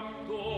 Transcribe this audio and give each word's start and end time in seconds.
fatto 0.00 0.49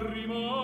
lacrima 0.00 0.59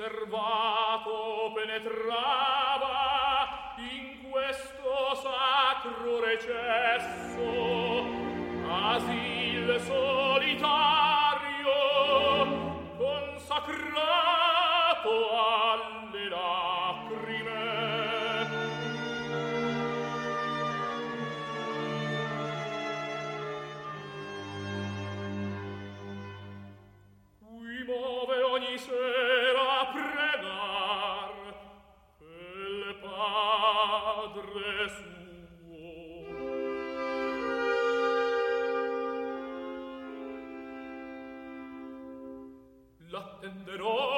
osservato 0.00 1.52
penetrava 1.54 2.94
in 3.76 4.30
questo 4.30 5.14
sacro 5.14 6.24
recesso. 6.24 7.48
Asil 8.66 9.78
solitario 9.80 10.58
consacrato 12.96 13.90
alle 15.38 16.28
lacrime. 16.30 17.68
Qui 27.38 27.84
muove 27.84 28.42
ogni 28.42 28.78
sera 28.78 29.19
attenderò 43.42 44.09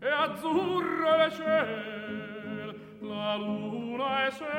e 0.00 0.08
azzurro 0.08 1.16
le 1.16 1.30
ciel 1.30 2.74
la 3.02 3.36
luna 3.36 4.26
è 4.26 4.30
senza 4.30 4.50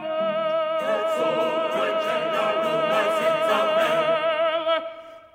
re 0.00 0.78
e 0.80 0.84
azzurro 0.96 1.82
le 1.84 1.94
ciel 2.00 2.24
la 2.36 2.48
luna 2.62 2.96
è 3.00 3.08
senza 3.20 3.58
re 3.76 4.78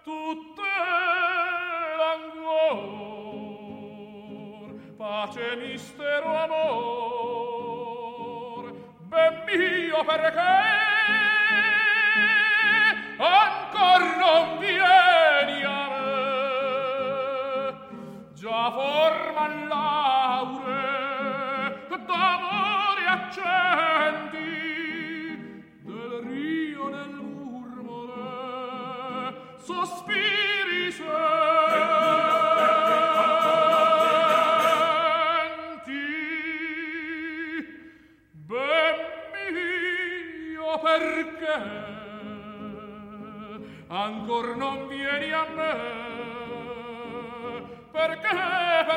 tutte 0.03 0.69
l'anguor 1.99 3.05
pace 4.97 5.45
mistero 5.57 6.29
amor 6.45 7.83
ben 9.03 9.33
mio 9.45 9.99
perché 10.03 10.55
ancor 13.19 14.01
non 14.17 14.57
viene 14.59 15.06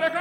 pensare 0.01 0.11
che 0.11 0.18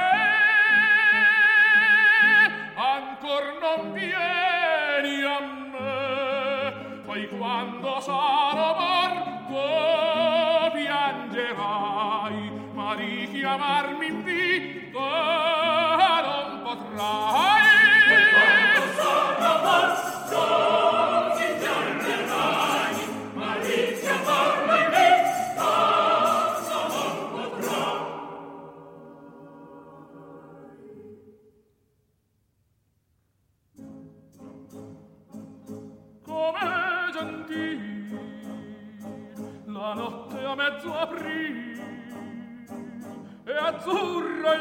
ancor 2.74 3.58
non 3.60 3.92
vieni 3.92 5.22
a 5.22 5.40
me 5.40 7.00
poi 7.04 7.28
quando 7.28 8.00
sai 8.00 8.39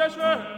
pleasure 0.09 0.48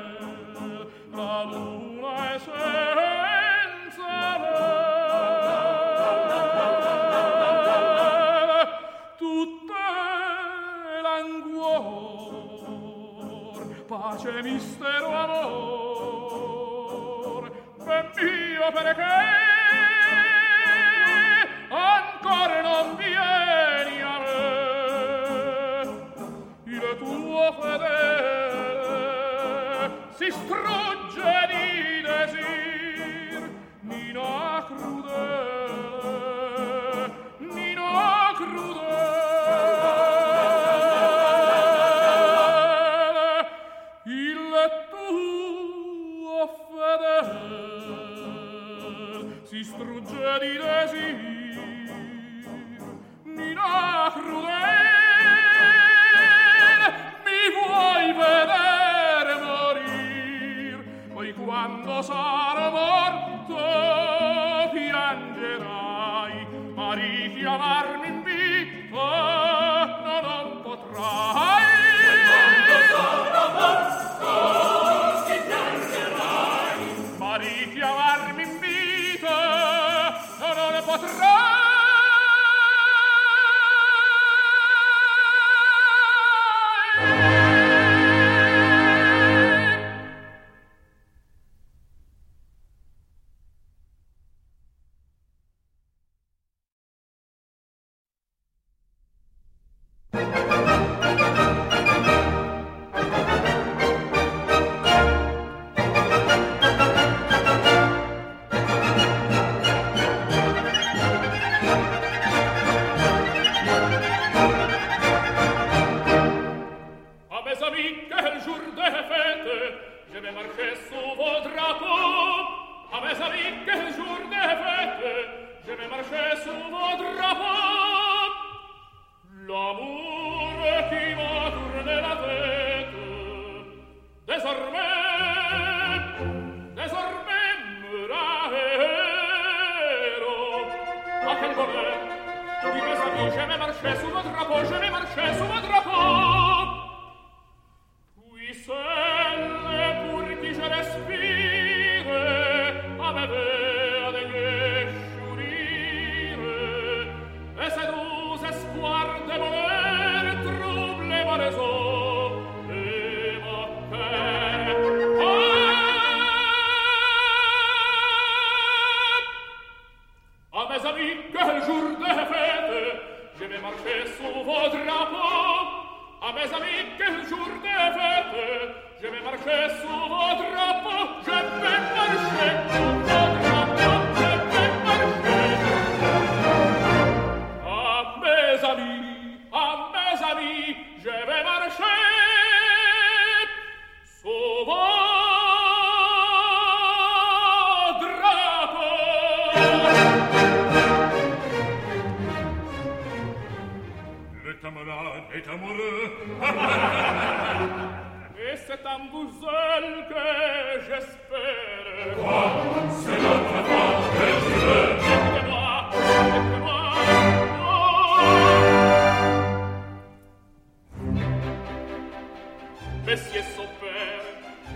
Messier 223.11 223.43
son 223.57 223.67
père, 223.81 224.23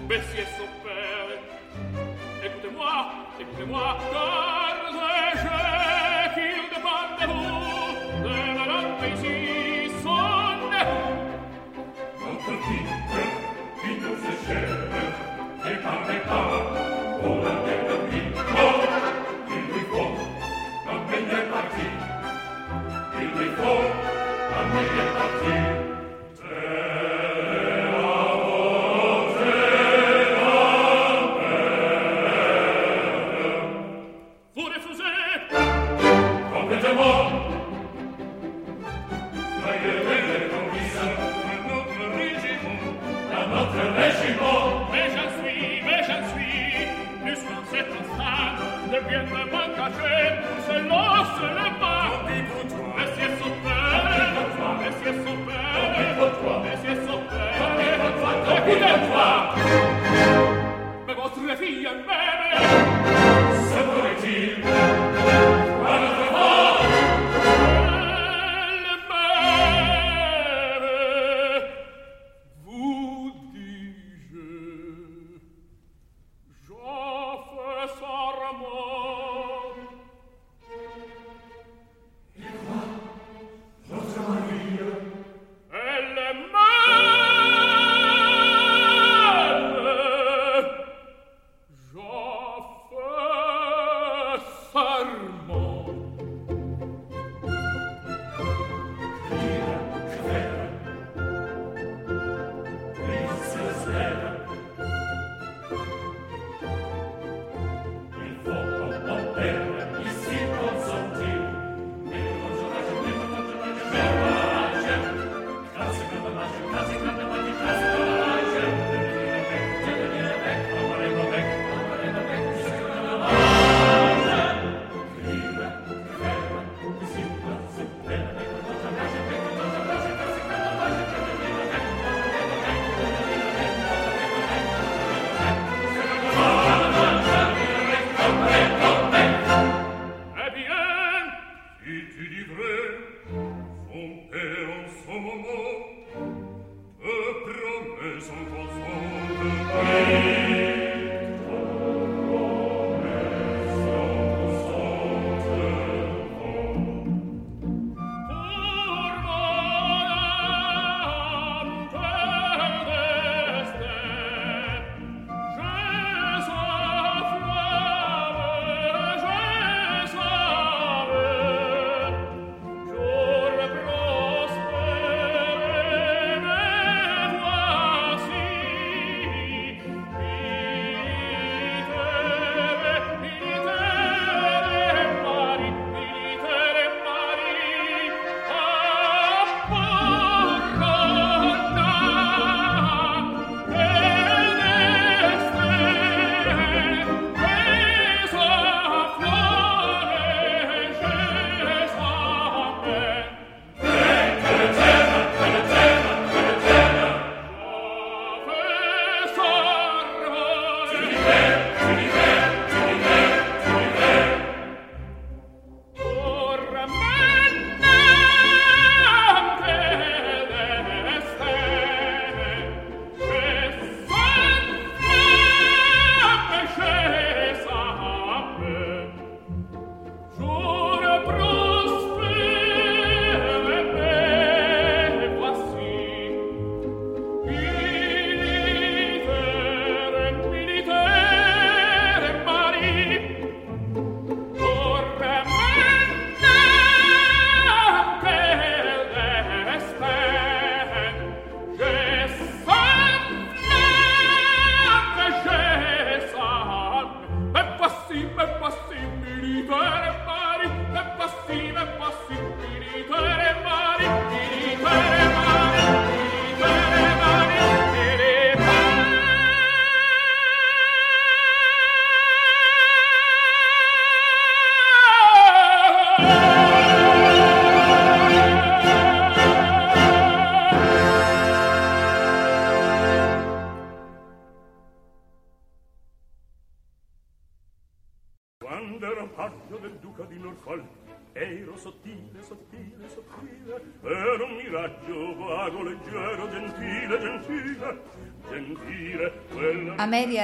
Messier 0.09 0.45
son 0.57 0.67
père. 0.83 1.39
Écoutez-moi, 2.43 2.95
écoutez-moi, 3.39 3.97
car 4.11 4.75
sachez 4.91 6.33
qu'il 6.35 6.63
dépend 6.67 7.05
de 7.15 7.25
vous, 7.31 8.23
de 8.23 8.35
la 8.57 8.65
lampe 8.71 9.03
ici 9.15 9.89
sonne. 10.03 10.75
Votre 12.19 12.51
vie, 12.65 12.87
qui 13.79 13.91
nous 14.03 14.19
échelle, 14.33 14.83
et 15.71 15.77
par 15.81 16.01
les 16.09 16.19
pas, 16.27 16.49
pour 17.21 17.37
la 17.37 17.55
tête 17.63 17.87
de 17.87 17.97
vie, 18.11 18.29
il 19.47 19.63
lui 19.71 19.83
faut 19.91 20.13
la 20.87 20.95
meilleure 21.07 21.47
partie, 21.53 21.93
il 23.17 23.29
lui 23.39 23.49
faut 23.55 23.83
la 24.51 24.61
meilleure 24.73 25.13
partie. 25.13 25.64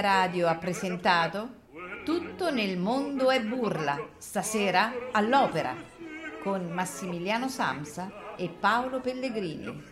Radio 0.01 0.47
ha 0.47 0.55
presentato 0.55 1.59
Tutto 2.03 2.49
nel 2.49 2.79
mondo 2.79 3.29
è 3.29 3.39
burla, 3.39 4.07
stasera 4.17 4.91
all'opera, 5.11 5.75
con 6.41 6.71
Massimiliano 6.71 7.47
Samsa 7.47 8.35
e 8.35 8.49
Paolo 8.49 8.99
Pellegrini. 8.99 9.83